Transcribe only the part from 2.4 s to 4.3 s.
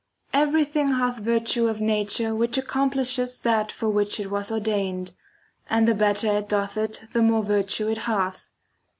accomplishes that for which